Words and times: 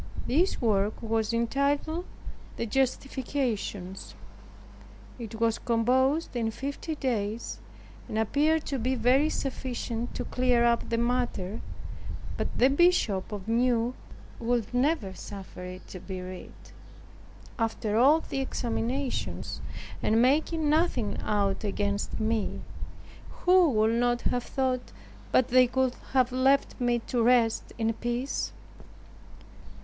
This 0.25 0.59
work 0.59 0.99
was 1.03 1.31
entitled, 1.31 2.05
'THE 2.57 2.65
JUSTIFICATIONS.' 2.65 4.15
It 5.19 5.35
was 5.39 5.59
composed 5.59 6.35
in 6.35 6.49
fifty 6.49 6.95
days, 6.95 7.59
and 8.07 8.17
appeared 8.17 8.65
to 8.65 8.79
be 8.79 8.95
very 8.95 9.29
sufficient 9.29 10.15
to 10.15 10.25
clear 10.25 10.65
up 10.65 10.89
the 10.89 10.97
matter. 10.97 11.61
But 12.35 12.47
the 12.57 12.71
Bishop 12.71 13.31
of 13.31 13.47
Meaux 13.47 13.93
would 14.39 14.73
never 14.73 15.13
suffer 15.13 15.63
it 15.65 15.87
to 15.89 15.99
be 15.99 16.19
read. 16.19 16.53
After 17.59 17.95
all 17.95 18.21
the 18.21 18.39
examinations, 18.41 19.61
and 20.01 20.19
making 20.19 20.67
nothing 20.67 21.19
out 21.21 21.63
against 21.63 22.19
me, 22.19 22.61
who 23.45 23.69
would 23.69 23.93
not 23.93 24.21
have 24.21 24.45
thought 24.45 24.91
but 25.31 25.49
they 25.49 25.67
would 25.67 25.93
have 26.13 26.31
left 26.31 26.81
me 26.81 26.97
to 27.05 27.21
rest 27.21 27.71
in 27.77 27.93
peace? 27.93 28.51